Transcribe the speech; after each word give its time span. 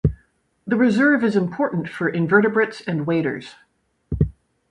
The 0.65 0.77
reserve 0.77 1.23
is 1.23 1.35
important 1.35 1.87
for 1.87 2.09
invertebrates 2.09 2.81
and 2.81 3.05
waders. 3.05 3.53